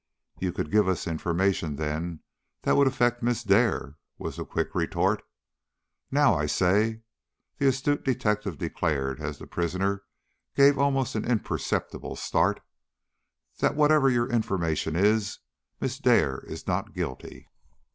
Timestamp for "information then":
1.05-2.21